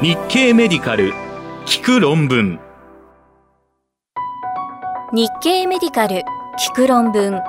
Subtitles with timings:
[0.00, 1.12] 日経メディカル。
[1.66, 2.60] 聞く論文。
[5.12, 6.22] 日経メディカル
[6.56, 7.42] 聞く論文。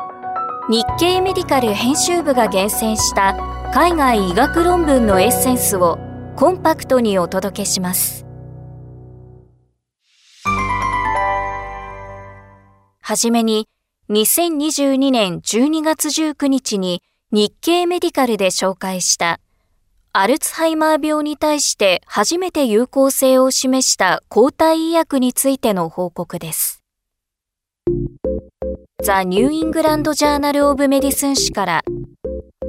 [0.68, 3.36] 日経メディカル編集部が厳選した
[3.72, 6.00] 海外医学論文のエッセンスを
[6.36, 8.26] コンパクトにお届けします。
[13.00, 13.70] はじめに
[14.10, 19.40] 2022年12月19日に日経メディカルで紹介した
[20.22, 26.84] アルツハイマー病に対して初めて有効性を示した抗体医薬についての報告です。
[29.02, 31.84] ザ・ニューイングランド・ジャーナル・オブ・メディスン誌から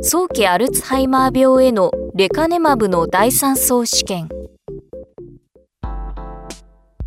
[0.01, 4.28] 早期アルツハイマー病へのレカネマブの第三相試験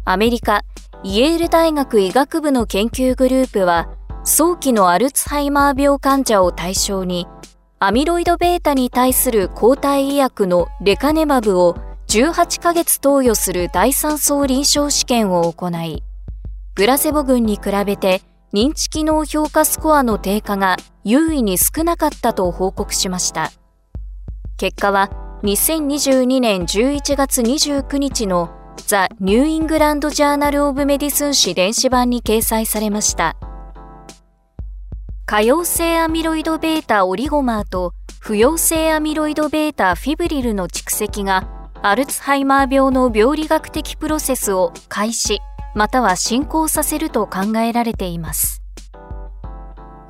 [0.03, 0.63] アメリカ
[1.05, 7.27] イェール大学医学部の研究グループは早期のアルツハイマー病患者を対象に
[7.85, 11.75] アミロイド β に対する抗体医薬のレカネマブを
[12.07, 16.01] 18ヶ月投与する第3相臨床試験を行い、
[16.75, 18.21] プラセボ群に比べて
[18.53, 23.51] 認知機能評価スコアの低下が有意に少なかったと報告しました。
[24.55, 25.09] 結果は
[25.43, 33.35] 2022年11月29日のザ・ニューイングランド・ジャーナル・オブ・メディスン誌電子版に掲載されました。
[35.26, 41.48] 可溶性アミロイド β オリゴマーと不溶性アミロイド β フィブリルの蓄積が
[41.82, 45.38] アルツハイマー病の病理学的プロセスを開始
[45.74, 48.62] または進行させると考えられています。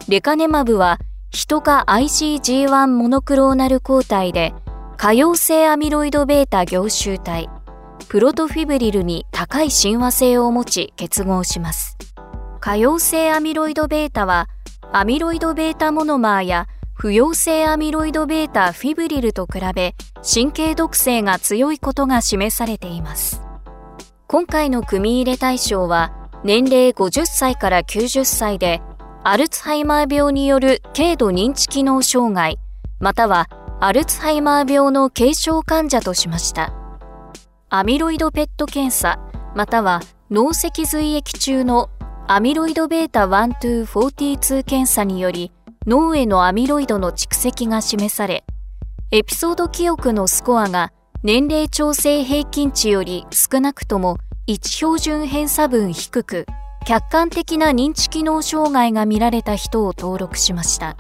[0.09, 0.99] レカネマブは
[1.31, 4.55] ヒト科 IgG1 モノクローナル抗体で
[4.97, 7.51] 可溶性アミロイド β 凝集体
[8.09, 11.99] プロトフィブリルに高い親和性を持ち結合します。
[12.61, 14.49] 可溶性アミロイド β は
[14.96, 23.42] アミロイド β モノマーや不溶性アミロイド β フィブリルと比べ神経毒性が強いことが示されています。
[24.28, 26.14] 今回の組み入れ対象は
[26.44, 28.84] 年齢50歳から90歳で
[29.24, 32.60] アルツハイマー病による軽度認知機能障害
[33.00, 36.72] またはアルツハイマー病の軽症患者としました。
[37.70, 39.18] アミロイドペット検査
[39.56, 41.90] または脳脊髄液中の
[42.26, 45.52] アミロイド β1242 検査により
[45.86, 48.46] 脳へのアミロイドの蓄積が示され、
[49.12, 56.46] エピソード記憶のスコアが年齢調整平均値より少なくとも1標準偏差分低く、
[56.86, 60.96] 客観的な認知機能障害が見られた人を登録しました。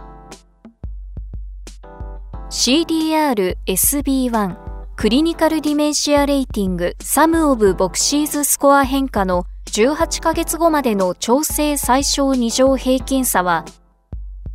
[2.49, 4.57] CDR-SB1
[4.97, 13.65] クリニカルディメンシアレーティングサムオブボクシーズスコア変化の18ヶ月後までの調整最小二乗平均差は、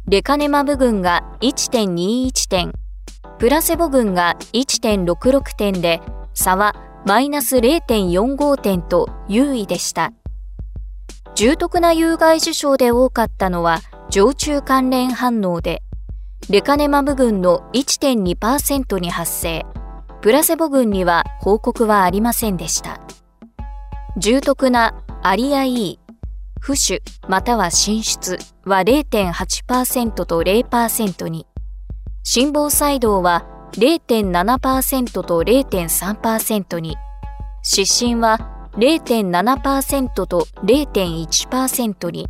[0.06, 2.72] レカネマブ群が1.21点、
[3.40, 6.00] プラセボ群が1.66点で、
[6.34, 10.12] 差はマイナス0.45点と優位でした。
[11.34, 13.80] 重篤な有害事象で多かったのは
[14.10, 15.82] 常駐関連反応で、
[16.48, 19.66] レカネマブ群の1.2%に発生、
[20.20, 23.00] プラセボ群には報告はありませんでした。
[24.16, 24.94] 重篤な
[25.28, 25.98] アリア E、
[26.58, 31.46] 浮腫または進出は0.8%と0%に、
[32.22, 36.96] 心房細動は0.7%と0.3%に、
[37.62, 42.26] 失神は0.7%と0.1%に、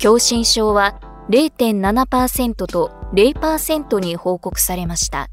[0.00, 5.28] 狭心症は0.7%と0%に報告されました。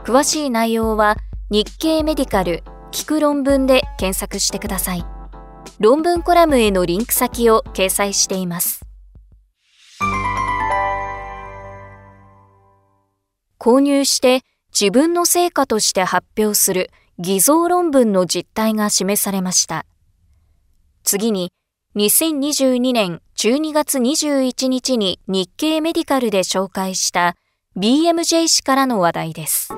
[0.00, 1.16] 詳しい内容は
[1.48, 5.15] 日経メディカル聞く論文で検索してください。
[5.78, 8.80] 論文コラムへのリンク先を掲載しています。
[13.58, 14.42] 購入して
[14.78, 19.84] 自分の成果として発表する偽造論文の実態が示されました。
[21.02, 21.50] 次に、
[21.96, 27.36] 2022年12月21日に日経メディカルで紹介した
[27.76, 29.70] BMJ 氏からの話題です。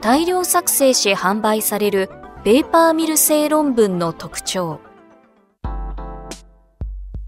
[0.00, 2.10] 大量作成し販売される
[2.44, 4.80] ペーパーミル製論文の特徴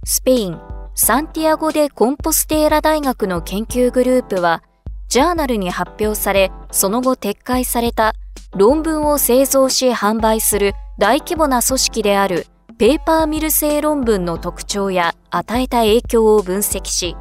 [0.02, 0.58] スペイン
[0.96, 4.64] サンティアゴ・でコンポステーラ大学の研究グループは
[5.08, 8.14] ジャーナルに発表されその後撤回された
[8.56, 17.14] 論文を製造し販売する大規模な組織であるペーパーミル製論文の特徴や与えた影響を分析し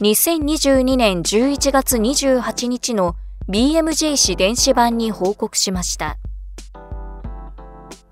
[0.00, 3.16] 2022年11月28日の
[3.48, 6.16] BMJ 誌電子版に報告しました。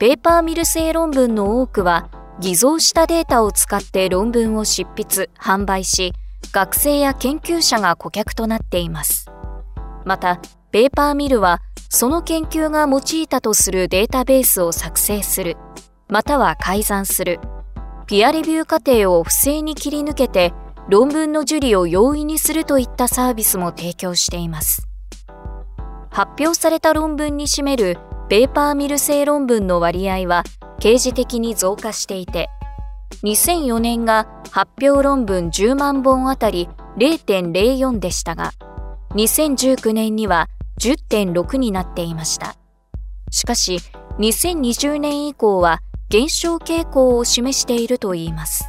[0.03, 2.11] ペーパーミル製論文の多くは
[2.41, 6.13] 偽造したデータを使って論文を執筆、販売し、
[6.51, 9.31] 学生や研究者が顧客となっています。
[10.05, 10.41] また、
[10.73, 15.57] ペーパーミルはその研究が用いたとするデータベースを作成する、
[16.09, 17.39] または改ざんする、
[18.09, 20.53] ピアレビュー過程を不正に切り抜けて
[20.89, 24.89] 論文の受理を容易にするといったサービスも提供しています。
[26.11, 27.99] 発表された論文に占める
[28.33, 30.43] ペーパーミル製論文の割合は
[30.81, 32.49] 刑事的に増加していて、
[33.25, 38.53] 2004年が発表論文10万本あたり0.04でしたが、
[39.11, 40.49] 2019年には
[40.81, 42.57] 10.6になっていました。
[43.31, 43.81] しかし、
[44.19, 48.65] 2020年以降は減少傾向を示しているといいます。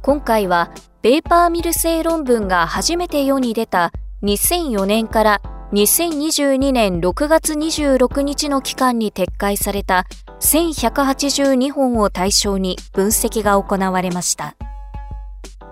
[0.00, 0.70] 今回は
[1.02, 5.42] ペーパーミル製論文が初めて世に出た2004年から
[5.74, 10.06] 2022年6月26日の期間に撤回された
[10.38, 14.54] 1182本を対象に分析が行われました。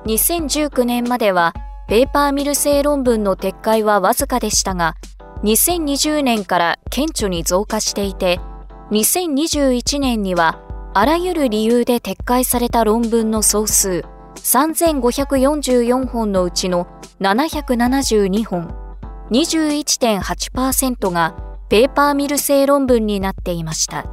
[0.06, 1.54] 2019年までは
[1.86, 4.96] ペーパーミル製論文の撤回はわずかでしたが、
[5.44, 8.40] 2020年から顕著に増加していて、
[8.90, 10.60] 2021年には
[10.94, 14.04] あらゆる理由で撤回された論文の総数
[14.34, 16.88] 3544本のうちの
[17.20, 18.81] 772本、
[19.30, 21.34] 21.8%が
[21.68, 24.04] ペーパーミル製論文になっていました。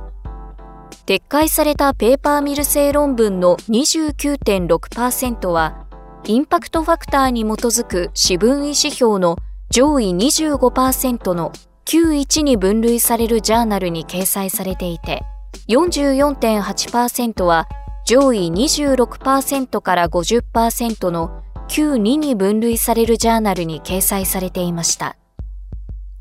[1.06, 5.88] 撤回されたペーパーミル製論文の29.6%は、
[6.26, 9.38] インパクトファクターに基づく私分位指標の
[9.72, 11.52] 上位25%の
[11.86, 15.24] 91に分類されるジャーナルに掲載されていて、
[15.70, 17.68] 44.8%は
[18.06, 25.16] 上位26%から50%の旧2に分類されるジャーナルに掲載されていました。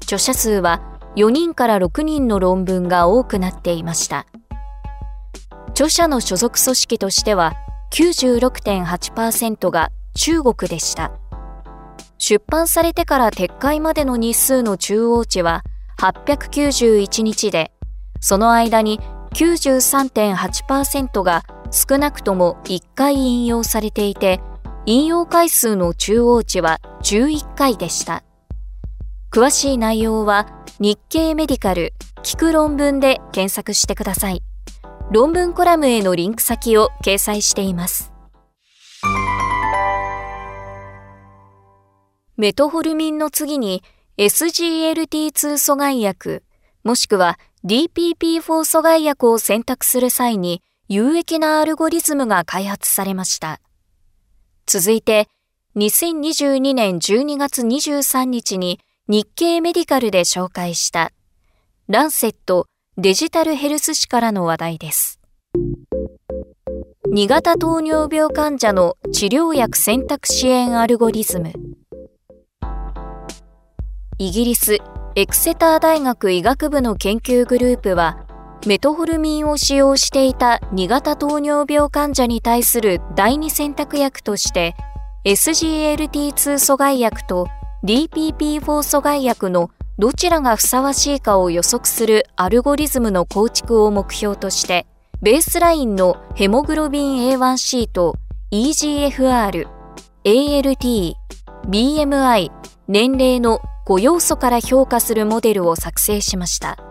[0.02, 0.82] 著者数は
[1.16, 4.26] 4人から6人の論文が多くなっていました。
[5.70, 7.54] 著者の所属組織としては
[7.92, 11.12] 96.8%が中国でした。
[12.18, 15.62] 出版されてから撤回までの日数の中央値は
[15.98, 17.72] 891日で、
[18.20, 19.00] その間に
[19.32, 24.42] 93.8%が少なくとも1回引用されていて、
[24.86, 28.24] 引用回数の中央値は11回でした。
[29.30, 30.46] 詳しい内容は
[30.80, 31.92] 日経メディカル
[32.22, 34.42] 聞く論文で検索してください。
[35.10, 38.12] 論文コラムへのリンク先を掲載しています。
[42.36, 43.82] メトホルミンの次に
[44.16, 46.44] SGLT2 阻害薬
[46.84, 53.60] もしくは DPP4 阻害薬を選択する際に有益なアルゴリズムが開発されました。
[54.68, 55.28] 続いて、
[55.76, 61.10] 2022年12月23日に日経メディカルで紹介した
[61.88, 62.66] ランセット
[62.98, 65.20] デジタルヘルス誌からの話題です。
[67.10, 71.54] 2型糖尿病患者の治療薬選択支援アルゴリズム
[74.18, 74.76] イギリス
[75.14, 78.27] エクセター大学医学部の研究グループは
[78.66, 84.74] メトホルミンを使用していた2型糖尿病患者に対する第二選択薬として
[85.24, 87.46] SGLT2 阻害薬と
[87.84, 94.86] DPP4 阻害薬のどちらがふさわしいかを予測するアルゴリズムの構築を目標として
[95.22, 98.14] ベースラインのヘモグロビン A1C と
[98.52, 99.66] EGFR、
[100.24, 101.14] ALT、
[101.66, 102.50] BMI、
[102.86, 106.87] 年齢の5要素から評価するモデルを作成しました。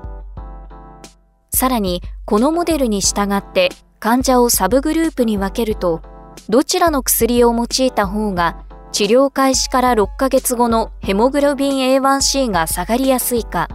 [1.57, 6.03] さらに、このモデルに従って患者をサブグループに分けると、
[6.49, 13.69] どちらの薬を用いた方が治療開始から6ヶ月後のヘモグロビン A1C が下がりやすいか、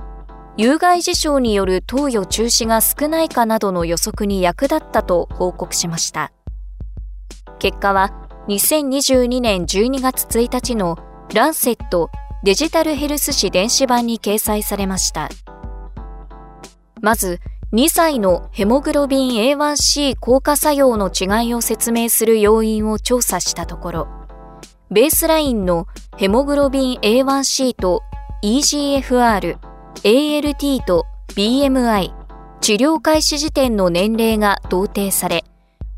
[0.57, 6.31] 有害事象による投与中止が少ないかなどの予測に役立ったと報告しました。
[7.59, 8.13] 結果は
[8.47, 10.99] 2022年12月1日の
[11.35, 12.11] ランセット
[12.45, 15.29] デジタルヘルス誌電子版に掲載されました。
[17.01, 17.41] まず、
[17.73, 24.09] 2歳のヘモグロビン A1C 効果作用の違いを説明する要因を調査したところ、
[24.91, 25.87] ベースラインの
[26.19, 28.03] ヘモグロビン A1C と
[28.45, 29.57] EGFR、
[30.03, 32.13] ALT と BMI、
[32.61, 35.43] 治療開始時点の年齢が同定され、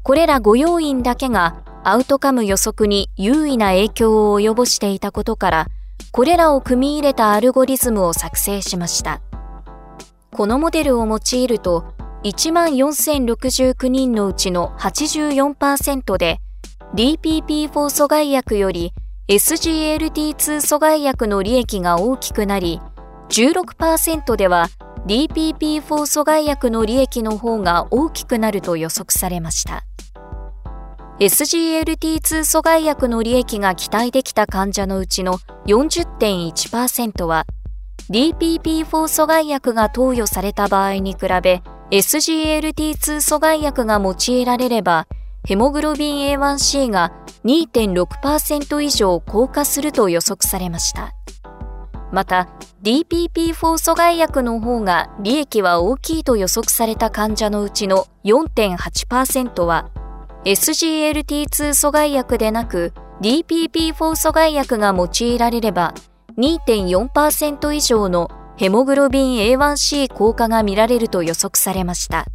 [0.05, 5.67] これら5要因だけがアウトカム予測に優位な影響を及ぼしていたことから、
[6.13, 9.21] これらを組み入れたアルゴリズムを作成しました。
[10.35, 16.41] このモデルを用いると、14,069人のうちの84%で、
[16.97, 18.93] DPP4 阻害薬より
[19.29, 22.81] SGLT2 阻害薬の利益が大きくなり、
[23.29, 24.67] 16%では
[25.07, 29.85] DPP4 阻害薬の利益の方が大きくなると予測されました。
[31.21, 37.47] SGLT2 阻害薬の利益が期待できた患者のうちの40.1%は
[38.11, 45.07] DPP4 阻害薬が投与された場合に比べ SGLT2 阻害薬が用いられれば
[45.47, 47.13] ヘモグロビン A1C が
[47.45, 51.13] 2.6%以上降下すると予測されました。
[52.13, 52.49] また
[52.83, 59.91] DPP4 阻害薬の方が利益は大きいと予測された患者のうちの4.8%は
[60.45, 65.95] SGLT2 阻害薬でなく DPP4 阻害薬が用いられれば
[66.37, 72.27] 2.4%以上のヘモグロビン A1C 効果が見られると予測されました。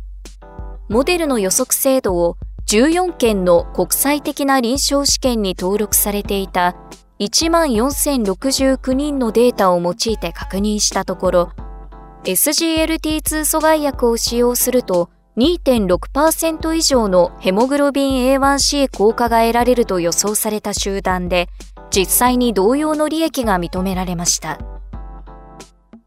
[0.88, 2.38] モデルの予測精度を
[2.68, 6.76] 14件の国際的な臨床試験に登録されていた
[7.20, 11.52] 14,069人のデータを用いて確認したところ、
[12.24, 21.48] SGLT2 阻害薬を使用すると2.6%以上のヘモグロビン A1C 効果が得られると予想された集団で、
[21.92, 24.60] 実際に同様の利益が認められました。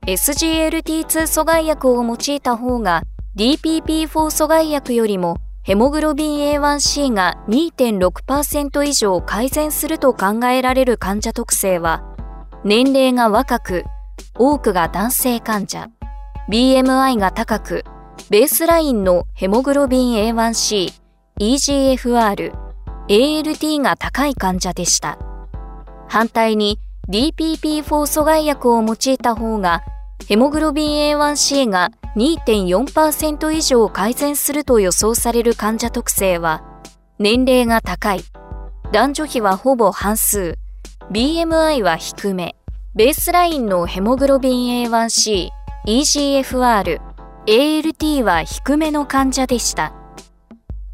[0.06, 3.02] SGLT2 阻害薬を用いた方が
[3.36, 12.02] DPP4 阻害薬よりもヘモグロビン A1C が2.6%以上改善すると考えられる患者特性は、
[12.64, 13.84] 年齢が若く、
[14.36, 15.88] 多くが男性患者、
[16.50, 17.84] BMI が高く、
[18.28, 20.92] ベースラインのヘモグロビン A1C、
[21.38, 22.52] EGFR、
[23.08, 25.31] ALT が高い患者でした。
[26.12, 26.78] 反対に
[27.08, 29.80] DPP4 阻害薬を用いた方が、
[30.28, 36.62] ヘモグロビン A1C が2.4%以上改善すると予想される患者特性は、
[37.18, 38.24] 年齢が高い、
[38.92, 40.58] 男女比はほぼ半数、
[41.10, 42.56] BMI は低め、
[42.94, 45.48] ベースラインのヘモグロビン A1C、
[45.86, 47.00] EGFR、
[47.46, 49.94] ALT は低めの患者でした。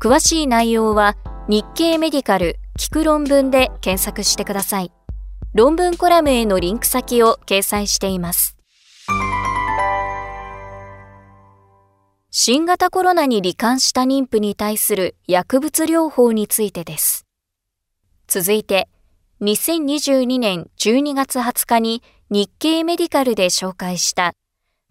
[0.01, 1.17] 詳しい内容は
[1.49, 4.93] 日経メディカル聞く論文で検索してください。
[5.55, 8.59] 論文コラムへのリンク先を掲載しています。
[12.31, 17.27] 新型コロナに罹患した妊婦に対する薬物療法についてです。
[18.27, 18.89] 続いて、
[19.41, 24.35] 2022年12月20日に日経メディカルで紹介した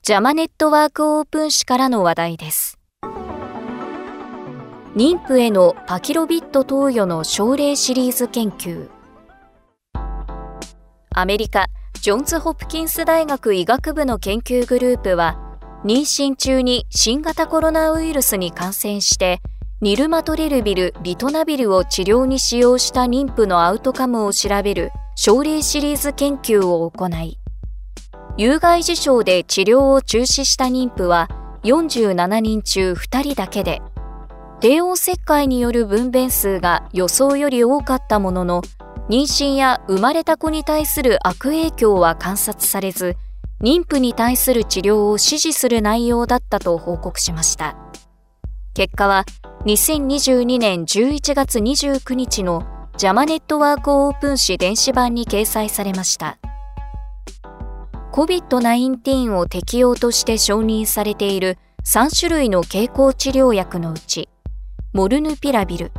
[0.01, 2.79] ジャマネットワークオープン誌からの話題です。
[4.95, 8.96] 妊婦へのパキロビット投与の症例シリーズ研究。
[11.19, 11.65] アメリカ、
[11.99, 19.41] ジョンズ・ホプキンス大学医学部の研究グループは、妊娠中に新型コロナウイルスに感染して
[19.81, 27.39] ニルマトレルビル・リトナビルを治療に使用した妊婦のアウトカムを調べる症例シリーズ研究を行い
[28.37, 31.29] 有害事象で治療を中止した妊婦は
[31.63, 33.81] 47人中2人だけで
[34.59, 38.61] 帝王切開による分娩数が予想より多かったものの
[39.09, 43.15] 妊娠や生まれた子に対する悪影響は観察されず
[43.61, 47.75] 妊婦に対する治療を指示する内容だったと報告しました。
[48.73, 49.25] 結果は
[49.65, 56.37] 2022年11月29日のジャマネットワークオープン誌電子版に掲載されました。
[58.11, 64.29] COVID-19 を適用として承認されている3種類の経口治療薬のうち、
[64.93, 65.91] モルヌピラビル、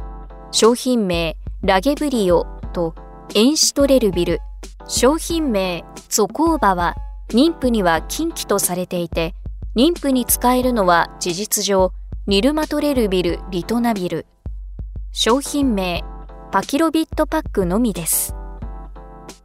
[0.51, 2.95] 商品名ラゲブリオと
[3.35, 4.41] エンシトレルビル、
[4.87, 6.95] 商品名ゾコーバは
[7.29, 9.35] 妊婦には禁忌とされていて、
[9.77, 11.91] 妊婦に使えるのは事実上、
[12.29, 14.27] ニルマトレルビル・リトナビル。
[15.11, 16.05] 商品名、
[16.53, 18.35] パキロビットパックのみです。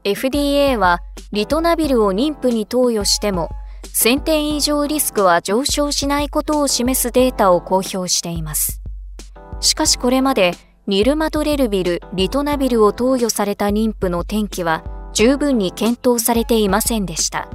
[0.04, 1.00] FDA は、
[1.32, 3.50] リトナビルを妊婦に投与しても、
[3.96, 8.82] 1000点以上リスクは上昇しないことを示すデータを公表しています。
[9.60, 10.54] しかしこれまで、
[10.86, 17.48] ニルマトレルビル、リトナビルを投与された妊婦の転機は十分に検討されていませんでした。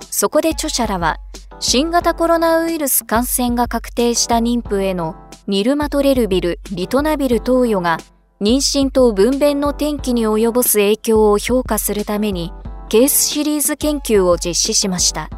[0.00, 1.18] そこで著者らは、
[1.60, 5.14] 新型コロナウイルス感染が確定した妊婦への
[5.46, 7.98] ニルマトレルビル、リトナビル投与が
[8.40, 12.50] 妊娠と分娩の転機に及ぼす影響を評価するために
[12.88, 15.28] ケースシリーズ研究を実施しました。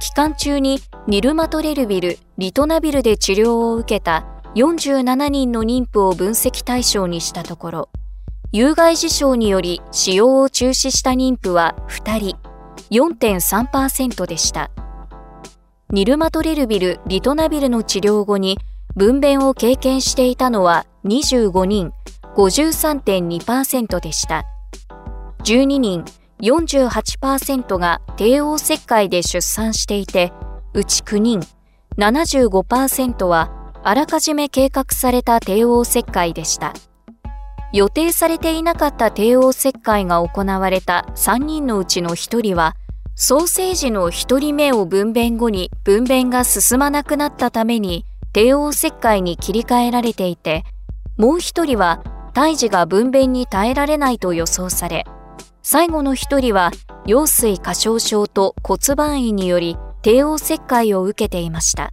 [0.00, 7.88] 期間中にニルマトレルビル、リトナビルで治療を受けた47人の妊婦を分析対象にしたところ、
[8.52, 12.38] 有害事象により使用を中止した妊婦は2人、
[12.90, 14.70] 4.3%でした。
[15.90, 18.56] ニルマトレルビル、リトナビルの治療後に
[18.94, 21.92] 分娩を経験していたのは25人、
[22.34, 24.46] 53.2%でした。
[25.44, 26.02] 12人、
[26.40, 30.32] 48%が帝王切開で出産していて、
[30.72, 31.40] うち9人、
[31.98, 36.74] 75%はあらかじめ計画された帝王切開でした。
[37.72, 42.74] 予定されていなかった帝王切開が行われた3人のうちの1人は
[43.14, 50.64] ソーセージの一人目を分娩後に分娩が進まなくなったために帝王切開に切り替えられていて、
[51.16, 52.02] もう一人は
[52.34, 55.04] 胎児が分娩に耐えられないと予想され、
[55.62, 56.72] 最後の一人は
[57.06, 61.92] 羊水過小症と骨盤位により帝王切開を受けていました。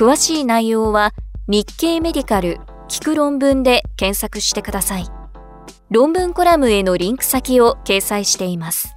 [0.00, 1.12] 詳しい内容は
[1.46, 2.56] 日経メディカル
[2.88, 5.04] 聞く論文で検索してください。
[5.90, 8.96] 論文コラムへのリンク先を掲載しています。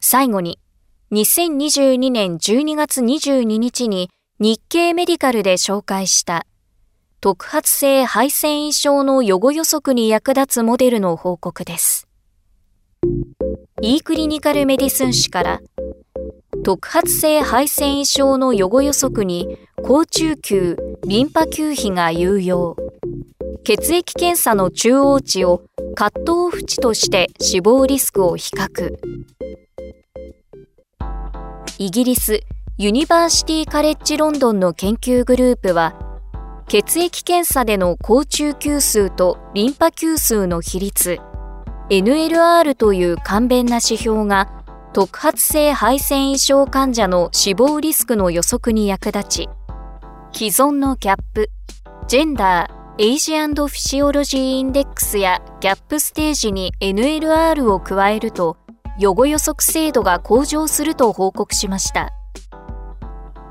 [0.00, 0.58] 最後に、
[1.12, 6.46] 2022年12月22日に日経メディカルで紹介した
[7.22, 12.06] 特発性肺腺異症の予後予測に役立つモデルの報告です。
[13.80, 15.60] E クリニカルメディスン誌から
[16.64, 22.74] 特発性肺腺異症の予後予測に高中球、リンパ球比が有用。
[23.64, 28.96] 血液検査の中央値をカットオフ値として死亡リスクを比較。
[31.78, 32.40] イギリス
[32.78, 35.94] ユニバーシティカレッジロンドンの研究グループは
[36.66, 41.18] 血液検査での高中球数とリンパ球数の比率
[41.90, 44.63] NLR という簡便な指標が
[44.94, 49.48] 特発性肺腺異常患者の死亡リスクの予測に役立ち
[50.32, 51.50] 既存のギャップ
[52.06, 58.56] ジェンダーエイジフィシオロジーインデックスやギャップステージに NLR を加えると
[58.96, 62.12] 予後予測精度が向上すると報告しました。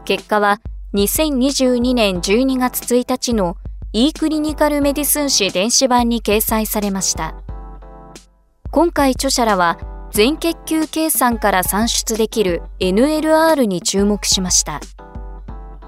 [0.05, 0.61] 結果は
[0.93, 3.57] 2022年12月1日の
[3.91, 7.35] e クリニカルメディスン誌電子版に掲載されました。
[8.71, 9.77] 今回著者らは
[10.13, 14.79] 全血球計算から算出できる NLR に注目しました。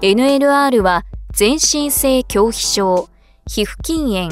[0.02, 3.08] NLR は全身性拒否症、
[3.46, 4.30] 皮膚筋炎、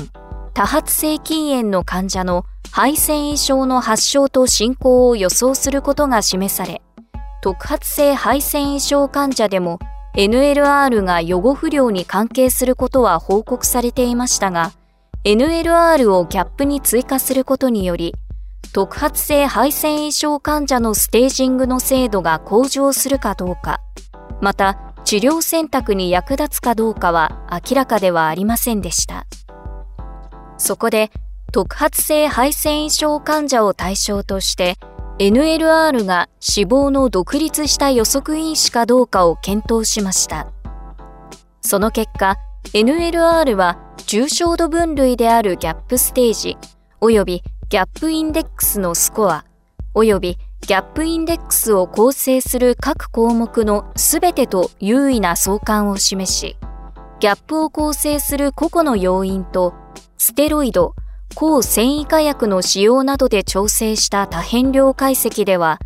[0.53, 6.83] 多発性筋炎の患者の肺腺異症の発症と進行を予想することが示され、
[7.41, 9.79] 特発性肺腺異症患者でも
[10.17, 14.73] NLR が予後不良に関係することは報告されていましたが、
[15.23, 18.13] NLR をギャップに追加することにより、
[18.75, 23.79] 特発性肺腺異症患者のステージングの精度が向上するかどうか、
[24.41, 29.27] また治療選択に役立つかどうかは明らかではありませんでした。
[30.59, 31.13] そこで
[31.53, 34.75] 特発性肺腺異症患者を対象として
[35.21, 40.49] NLR が死亡の独立した予測因子かどうかを検討しました。
[41.61, 42.35] その結果、
[42.73, 46.59] NLR は重症度分類であるギャップステージ
[47.01, 49.47] 及びギャップインデックスのスコア
[49.95, 56.57] 及びギャップインデックスを構成する各項目のすべてと優位な相関を示し、
[57.21, 59.73] ギャップを構成する個々の要因と
[60.19, 60.95] ステロイド、
[61.35, 65.79] 抗繊維化薬の使用などで調整した多変量解析では、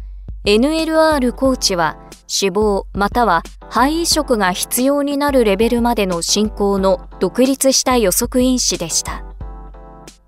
[0.46, 9.24] NLR コーチは死亡または肺移植が必要になるレベルまでの進行の独立した予測因子でした。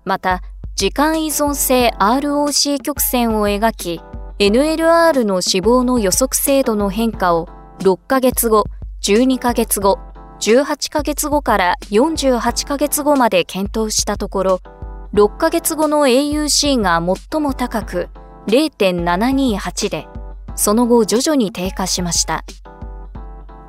[0.05, 0.41] また、
[0.81, 4.01] 時間依存性 ROC 曲線を描き、
[4.39, 7.47] NLR の死亡の予測精度の変化を
[7.81, 8.63] 6ヶ月後、
[9.03, 9.99] 12ヶ月後、
[10.39, 14.61] 18ヶ月後から48ヶ月後まで検討したところ、
[15.13, 18.09] 6ヶ月後の AUC が最も高く
[18.47, 20.07] 0.728で、
[20.55, 22.43] その後徐々に低下しました。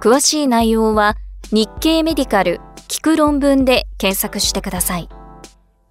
[0.01, 1.16] 詳しい内容は
[1.51, 5.11] 日経メディカル聞く論文で検索してください。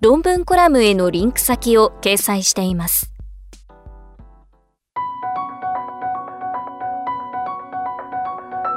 [0.01, 3.13] 論文コラムへのリンク先を掲載しています。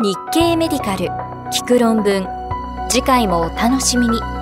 [0.03, 1.07] 日経メディカル
[1.51, 2.29] 聞く論文
[2.91, 4.34] 次回もお楽しみに。